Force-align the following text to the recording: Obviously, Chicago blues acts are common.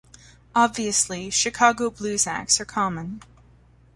Obviously, 0.55 1.29
Chicago 1.29 1.91
blues 1.91 2.25
acts 2.25 2.59
are 2.59 2.65
common. 2.65 3.21